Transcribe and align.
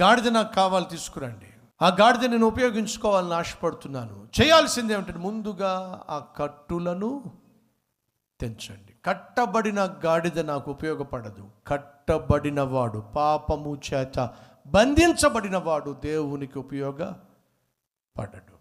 గాడిద 0.00 0.28
నాకు 0.28 0.54
కావాలి 0.54 0.86
తీసుకురండి. 0.90 1.46
ఆ 1.82 1.88
గాడిద 1.88 2.30
నేను 2.30 2.46
ఉపయోగించుకోవాలని 2.46 3.34
ఆశపడుతున్నాను. 3.34 4.28
చేయాల్సింది 4.40 4.92
ఏమిటంటే 4.92 5.18
ముందుగా 5.18 6.02
ఆ 6.10 6.18
కట్టులను 6.18 7.38
తెంచండి. 8.40 8.94
కట్టబడిన 9.04 9.84
గాడిద 9.84 10.38
నాకు 10.38 10.70
ఉపయోగపడదు. 10.70 11.50
కట్టబడిన 11.66 12.60
వాడు 12.60 12.98
పాపము 12.98 13.80
చేత 13.94 14.34
బంధించబడిన 14.66 15.56
వాడు 15.56 16.00
దేవునికి 16.04 16.58
ఉపయోగపడడు. 16.58 18.58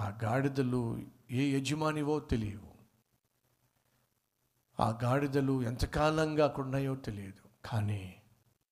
ఆ 0.00 0.12
గాడిదలు 0.24 1.02
ఏ 1.30 1.58
యజమానివో 1.58 2.20
తెలియవు. 2.20 2.72
ఆ 4.82 4.98
గాడిదలు 5.04 5.62
ఎంతకాలంగా 5.62 6.44
అక్కడ 6.44 6.64
ఉన్నాయో 6.64 6.96
తెలియదు. 6.96 7.68
కానీ 7.68 8.14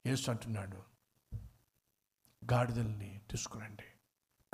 యేసు 0.06 0.30
అంటున్నాడు 0.30 0.89
గాడిదల్ని 2.52 3.20
తీసుకురండి. 3.30 3.82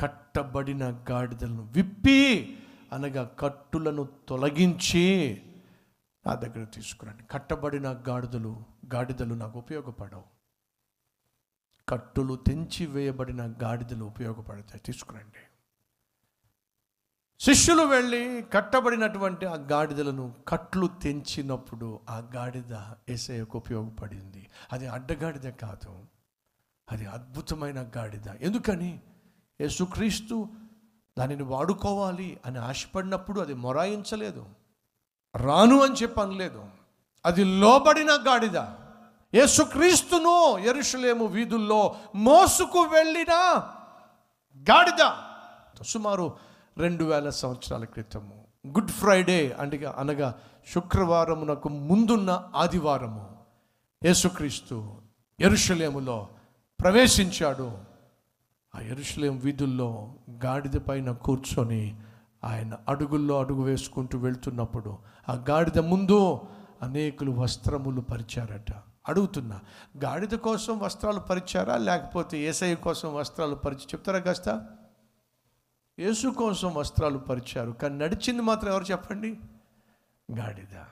కట్టబడిన 0.00 0.90
గాడిదలను 1.10 1.62
విప్పి 1.62 2.58
అనగా 2.92 3.24
కట్టులను 3.24 4.08
తొలగించి 4.28 5.42
నా 6.26 6.34
దగ్గర 6.34 6.64
తీసుకురండి. 6.64 7.24
కట్టబడిన 7.30 7.92
గాడిదలు 8.08 8.62
గాడిదలు 8.94 9.34
నాకు 9.34 9.58
ఉపయోగపడవు. 9.58 10.24
కట్టులు 11.88 12.36
తెంచి 12.36 12.86
వేయబడిన 12.86 13.54
గాడిదలు 13.62 14.04
ఉపయోగపడతాయి. 14.04 14.80
తీసుకురండి. 14.80 15.38
శిష్యులు 17.40 17.82
వెళ్ళి 17.82 18.42
కట్టబడినటువంటి 18.42 19.46
ఆ 19.46 19.54
గాడిదలను 19.54 20.34
కట్లు 20.48 20.86
తెంచినప్పుడు 20.86 22.00
ఆ 22.10 22.18
గాడిద 22.18 22.76
ఏసయ్యకు 23.08 23.58
ఉపయోగపడింది. 23.58 24.50
అది 24.72 24.86
అడ్డగాడిద 24.86 25.52
కాదు. 25.52 26.06
అది 26.92 27.06
అద్భుతమైన 27.06 27.86
గాడిద. 27.96 28.28
ఎందుకని? 28.40 29.00
యేసుక్రీస్తు 29.60 30.48
దానిని 31.18 31.42
వాడుకోవాలి 31.42 32.40
అని 32.46 32.58
ఆశపడినప్పుడు 32.58 33.40
అది 33.40 33.54
మొరాయించలేదు. 33.54 34.46
రాను 35.36 35.82
అని 35.82 35.94
చెప్పి 35.94 36.20
అనలేదు 36.20 36.64
అది 37.26 37.44
లోబడిన 37.44 38.10
గాడిద. 38.10 38.56
యేసుక్రీస్తును 39.34 40.58
ఎరుషులేము 40.58 41.24
వీధుల్లో 41.24 41.96
మోసుకు 42.14 42.78
వెళ్ళిన 42.78 43.62
గాడిద. 44.70 45.12
సుమారు 45.82 46.36
రెండు 46.78 47.04
వేల 47.04 47.30
సంవత్సరాల 47.30 47.84
క్రితము. 47.84 48.46
గుడ్ 48.66 48.90
ఫ్రైడే 48.90 49.56
అంటే 49.60 49.92
అనగా 49.98 50.34
శుక్రవారమునకు 50.74 51.68
ముందున్న 51.68 52.50
ఆదివారము. 52.54 53.36
యేసుక్రీస్తు 54.04 54.94
ఎరుషులేములో 55.40 56.28
ప్రవేశించాడు. 56.82 57.78
ఆ 58.74 58.80
ఎరుషులేం 58.80 59.38
వీధుల్లో 59.38 60.14
గాడిద 60.44 60.72
పైన 60.72 61.12
కూర్చొని 61.12 62.00
ఆయన 62.44 62.78
అడుగుల్లో 62.88 63.40
అడుగు 63.40 63.62
వేసుకుంటూ 63.62 64.18
వెళ్తున్నప్పుడు 64.18 64.98
ఆ 65.28 65.44
గాడిద 65.50 65.78
ముందు 65.78 66.40
అనేకులు 66.82 67.30
వస్త్రములు 67.30 68.00
పరిచారట. 68.00 68.72
అడుగుతున్నా 69.08 69.60
గాడిద 70.04 70.28
కోసం 70.28 70.78
వస్త్రాలు 70.78 71.20
పరిచారా? 71.20 71.76
లేకపోతే 71.76 72.38
ఏసఐ 72.38 72.74
కోసం 72.74 73.14
వస్త్రాలు 73.14 73.54
పరిచి 73.54 73.80
చెప్తారా 73.80 74.18
కాస్త? 74.18 74.66
యేసు 75.98 76.28
కోసం 76.28 76.74
వస్త్రాలు 76.74 77.18
పరిచారు. 77.18 77.70
కానీ 77.70 77.98
నడిచింది 77.98 78.42
మాత్రం 78.42 78.72
ఎవరు 78.72 78.84
చెప్పండి? 78.84 79.38
గాడిద. 80.38 80.84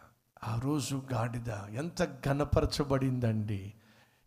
ఆ 0.44 0.58
రోజు 0.58 1.02
గాడిద 1.12 1.48
ఎంత 1.74 2.04
ఘనపరచబడిందండి. 2.04 3.72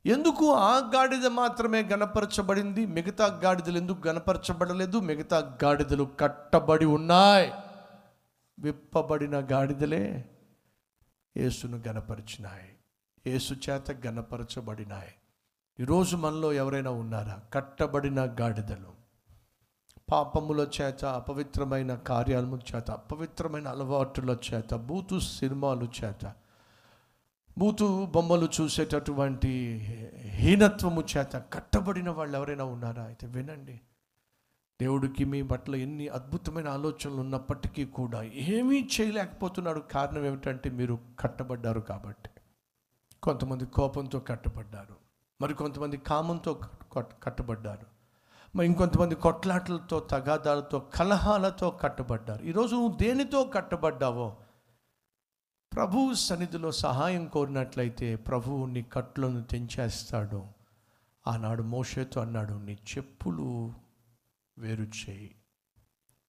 ఎందుకు 0.06 0.54
ఆ 0.54 0.78
గాడిద 0.78 1.28
మాత్రమే 1.28 1.82
గణపరచబడింది? 1.82 2.86
మిగతా 2.86 3.26
గాడిదలు 3.26 3.78
ఎందుకు 3.78 4.08
గణపరచబడలేదు? 4.08 5.00
మిగతా 5.00 5.58
గాడిదలు 5.64 6.04
కట్టబడి 6.20 6.86
ఉన్నాయి. 6.86 7.52
విప్పబడిన 8.60 9.40
గాడిదలే 9.40 10.30
యేసును 11.38 11.84
గణపరిచినాయి. 11.88 12.76
యేసు 13.28 13.54
చేత 13.54 13.92
గణపరచబడినాయి. 14.08 15.14
ఈరోజు 15.80 16.18
మనలో 16.18 16.54
ఎవరైనా 16.54 16.92
ఉన్నారా? 16.92 17.40
కట్టబడిన 17.54 18.26
గాడిదలు. 18.26 18.98
పాపముల 20.12 20.68
చేత 20.82 21.06
అపవిత్రమైన 21.06 21.96
కార్యాల 21.96 22.60
చేత 22.76 22.92
అపవిత్రమైన 22.92 23.68
అలవాటుల 23.68 24.38
చేత 24.54 24.74
బూతు 24.74 25.20
సినిమాలు 25.20 25.90
చేత 26.04 26.34
బూతు 27.58 28.06
బొమ్మలు 28.06 28.48
చూసేటటువంటి 28.62 29.78
హీనత్వము 30.18 31.04
చేత 31.18 31.36
కట్టబడిన 31.54 32.10
వాళ్ళు 32.10 32.38
ఎవరైనా 32.38 32.64
ఉన్నారా? 32.64 33.04
అయితే 33.04 33.28
వినండి. 33.28 33.82
దేవుడికి 34.82 35.26
మీ 35.26 35.42
పట్ల 35.42 35.76
ఎన్ని 35.76 36.08
అద్భుతమైన 36.08 36.70
ఆలోచనలు 36.70 37.16
ఉన్నప్పటికీ 37.16 37.86
కూడా 37.86 38.24
ఏమీ 38.24 38.90
చేయలేకపోతున్నాడు 39.02 39.80
కారణం 39.80 40.26
ఏమిటంటే 40.26 40.70
మీరు 40.70 41.00
కట్టబడ్డారు 41.20 41.80
కాబట్టి. 41.80 42.30
కొంతమంది 43.24 43.66
కోపంతో 43.66 44.20
కట్టబడ్డారు. 44.20 44.96
మరి 45.42 45.54
కొంతమంది 45.54 45.98
కామంతో 45.98 46.60
కట్టబడ్డారు. 47.00 47.86
మరి 48.56 48.66
ఇంకొంతమంది 48.66 49.16
కొట్లాటలతో 49.16 50.00
తగాదాలతో 50.00 50.80
కలహాలతో 50.80 51.70
కట్టబడ్డారు. 51.70 52.44
ఈరోజు 52.44 52.76
నువ్వు 52.76 52.98
దేనితో 52.98 53.44
కట్టబడ్డావో 53.44 54.38
ప్రభు 55.78 56.14
సన్నిధిలో 56.14 56.72
సహాయం 56.72 57.28
కోరినట్లయితే 57.28 58.16
ప్రభువు 58.16 58.66
నీ 58.66 58.84
కట్లను 58.84 59.44
తెంచేస్తాడు. 59.44 60.46
ఆనాడు 61.28 61.64
మోషేతో 61.64 62.22
అన్నాడు 62.22 62.54
నీ 62.54 62.74
చెప్పులు 62.74 63.74
వేరు 64.58 64.84
చేయి. 64.84 65.36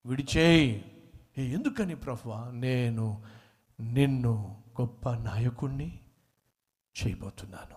విడిచేయి. 0.07 0.99
ఎందుకని 1.39 1.97
ప్రభు 1.97 2.51
నేను 2.51 3.23
నిన్ను 3.81 4.63
గొప్ప 4.81 5.11
నాయకుణ్ణి 5.11 6.01
చేయబోతున్నాను. 7.05 7.77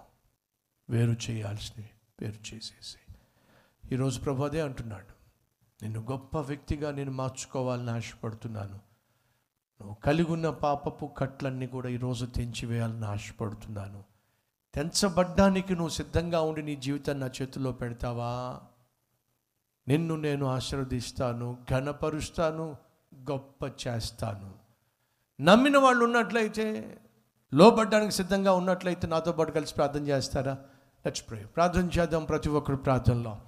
వేరు 0.90 1.32
చేయాల్సినవి 1.32 1.90
వేరు 2.22 2.56
చేసేసి. 2.56 3.16
ఈరోజు 3.92 4.20
ప్రభు 4.20 4.44
అదే 4.44 4.62
అంటున్నాడు. 4.62 5.14
నిన్ను 5.82 6.08
గొప్ప 6.12 6.38
వ్యక్తిగా 6.38 6.92
నేను 6.92 7.12
మార్చుకోవాలని 7.12 7.92
ఆశపడుతున్నాను. 7.92 8.91
కలిగున్న 10.04 10.50
పాపపు 10.50 11.06
కట్లన్నీ 11.06 11.68
కూడా 11.68 11.90
ఈరోజు 11.90 12.26
తెంచివేయాలని 12.26 13.06
ఆశపడుతున్నాను. 13.06 14.04
తెంచబడ్డానికి 14.74 15.74
నువ్వు 15.74 15.90
సిద్ధంగా 15.90 16.42
ఉండి 16.42 16.64
నీ 16.64 16.76
జీవితాన్ని 16.76 17.26
నా 17.26 17.32
చేతుల్లో 17.42 17.72
పెడతావా? 17.72 18.60
నిన్ను 19.88 20.16
నేను 20.16 20.46
ఆశీర్వదిస్తాను 20.46 21.58
ఘనపరుస్తాను 21.72 22.76
గొప్ప 23.16 23.72
చేస్తాను. 23.88 24.54
నమ్మిన 25.42 25.78
వాళ్ళు 25.78 26.06
ఉన్నట్లయితే 26.06 26.98
లోబడ్డానికి 27.54 28.14
సిద్ధంగా 28.14 28.54
ఉన్నట్లయితే 28.54 29.08
నాతో 29.08 29.32
పాటు 29.32 29.52
కలిసి 29.52 29.76
ప్రార్థన 29.76 30.08
చేస్తారా? 30.08 30.58
లెట్స్ 31.06 31.30
ప్రే 31.30 31.46
ప్రార్థన 31.46 31.90
చేద్దాం 32.00 32.26
ప్రతి 32.26 32.50
ఒక్కరు 32.50 32.76
ప్రార్థనలో 32.76 33.42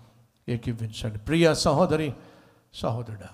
ఏకీవించండి 0.50 1.19
ప్రియ 1.19 1.53
సహోదరి 1.53 2.13
సహోదరుడా 2.74 3.30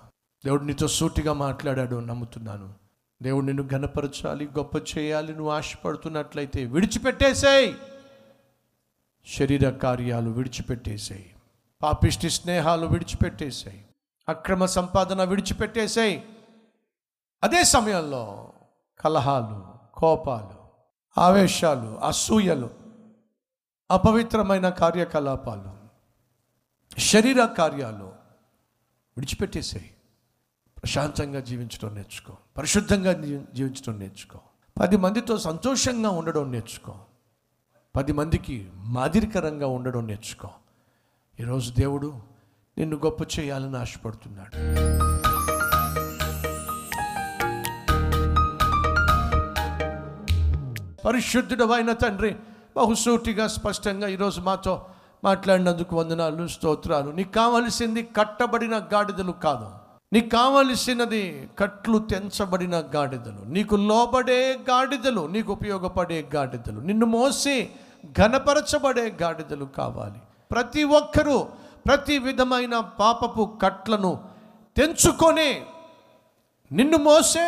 దేవుడు 0.45 0.63
నీతో 0.63 0.87
సూటిగా 0.87 1.33
మాట్లాడాడు 1.33 1.95
నమ్ముతున్నాను. 1.95 2.88
దేవుడు 3.21 3.45
నిన్ను 3.45 3.67
ఘనపరచాలి 3.67 4.47
గొప్ప 4.47 4.97
చేయాలి 4.97 5.33
నువ్వు 5.33 5.51
ఆశపడుతున్నట్లయితే 5.51 6.65
విడిచిపెట్టేసేయ్. 6.65 7.75
శరీర 9.27 9.69
కార్యాలు 9.69 10.29
విడిచిపెట్టేసేయి. 10.29 11.35
పాపిష్టి 11.81 12.29
స్నేహాలు 12.29 12.87
విడిచిపెట్టేసేయి. 12.87 13.85
అక్రమ 14.29 14.65
సంపాదన 14.65 15.23
విడిచిపెట్టేసేయి. 15.23 16.29
అదే 17.43 17.63
సమయంలో 17.63 18.53
కలహాలు 18.99 19.65
కోపాలు 19.93 20.59
ఆవేశాలు 21.19 21.99
అసూయలు 21.99 22.69
అపవిత్రమైన 23.91 24.69
కార్యకలాపాలు 24.69 25.89
శరీర 26.99 27.45
కార్యాలు 27.45 28.05
విడిచిపెట్టేసేయి. 29.17 29.91
ప్రశాంతంగా 30.83 31.39
జీవించడం 31.39 31.95
నేర్చుకో. 31.95 32.37
పరిశుద్ధంగా 32.57 33.13
జీవించడం 33.53 33.99
నేర్చుకో. 33.99 34.39
పది 34.79 34.97
మందితో 34.97 35.37
సంతోషంగా 35.37 36.09
ఉండడం 36.09 36.51
నేర్చుకో. 36.51 36.95
పది 37.95 38.13
మందికి 38.13 38.69
మాదిరికరంగా 38.75 39.67
ఉండడం 39.67 40.07
నేర్చుకో. 40.07 40.49
ఈరోజు 41.39 41.71
దేవుడు 41.71 42.13
నిన్ను 42.77 42.97
గొప్ప 42.97 43.39
చేయాలని 43.39 43.77
ఆశపడుతున్నాడు. 43.77 44.51
పరిశుద్ధుడు 51.05 51.65
అయిన 51.65 51.93
తండ్రి 51.93 52.35
బహుసూటిగా 52.77 53.47
స్పష్టంగా 53.47 54.07
ఈరోజు 54.07 54.41
మాతో 54.41 54.85
మాట్లాడినందుకు 55.23 55.95
వందనాలు 55.95 56.47
స్తోత్రాలు. 56.47 57.11
నీకు 57.11 57.31
కావలసింది 57.31 58.03
కట్టబడిన 58.03 58.77
గాడిదలు 58.93 59.31
కాదు. 59.31 59.88
నీకు 60.11 60.29
కావలసినది 60.29 61.49
కట్లు 61.59 61.97
తెంచబడిన 61.99 62.75
గాడిదలు 62.95 63.41
నీకు 63.45 63.75
లోబడే 63.75 64.59
గాడిదలు 64.69 65.27
నీకు 65.27 65.51
ఉపయోగపడే 65.53 66.29
గాడిదలు 66.35 66.79
నిన్ను 66.79 67.05
మోసి 67.05 67.69
ఘనపరచబడే 68.17 69.17
గాడిదలు 69.21 69.65
కావాలి. 69.65 70.19
ప్రతి 70.51 70.83
ఒక్కరూ 70.83 71.47
ప్రతి 71.85 72.17
విధమైన 72.17 72.79
పాపపు 72.79 73.57
కట్లను 73.61 74.11
తెంచుకొని 74.77 75.51
నిన్ను 76.71 76.97
మోసే 76.97 77.47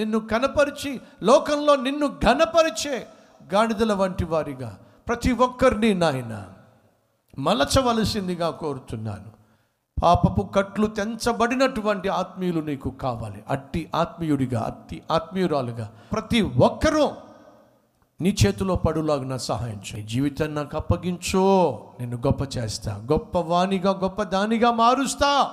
నిన్ను 0.00 0.18
కనపరిచి 0.20 1.00
లోకంలో 1.22 1.76
నిన్ను 1.76 2.06
ఘనపరిచే 2.06 3.06
గాడిదల 3.54 3.92
వంటి 3.92 4.24
వారిగా 4.24 4.78
ప్రతి 5.06 5.32
ఒక్కరిని 5.32 5.94
నాయన 5.94 6.34
మలచవలసిందిగా 7.38 8.50
కోరుతున్నాను. 8.50 9.43
పాపపు 10.04 10.42
కట్లు 10.42 10.86
తెంచబడినటువంటి 10.86 12.08
ఆత్మీయులు 12.08 12.60
నీకు 12.60 12.90
కావాలి. 12.90 13.44
అట్టి 13.48 13.90
ఆత్మీయుడిగా 13.94 14.60
అట్టి 14.60 15.02
ఆత్మీయురాలుగా 15.10 15.90
ప్రతి 16.12 16.40
ఒక్కరూ 16.40 17.10
నీ 18.20 18.36
చేతిలో 18.46 18.74
పడులాగిన 18.74 19.36
సహాయం 19.36 19.80
చేయి. 19.94 20.06
జీవితాన్ని 20.06 20.56
నాకు 20.56 20.76
అప్పగించో. 20.76 21.78
నేను 22.00 22.16
గొప్ప 22.16 22.56
చేస్తా. 22.58 22.96
గొప్ప 22.96 23.38
వాణిగా 23.38 23.90
గొప్ప 23.90 24.22
దానిగా 24.22 24.70
మారుస్తా. 24.70 25.50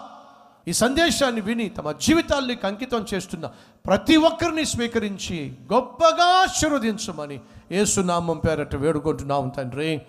ఈ 0.68 0.74
సందేశాన్ని 0.74 1.42
విని 1.42 1.70
తమ 1.70 1.92
జీవితాల్ని 1.92 2.58
అంకితం 2.64 3.06
చేస్తున్న 3.14 3.50
ప్రతి 3.86 4.18
ఒక్కరిని 4.18 4.66
స్వీకరించి 4.66 5.54
గొప్పగా 5.74 6.42
ఆశీర్వదించమని 6.42 7.42
ఏసునామం 7.72 8.38
పేరట 8.38 8.76
వేడుకుంటున్నాం 8.76 9.50
తండ్రి. 9.50 10.02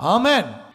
ఆమెన్. 0.00 0.69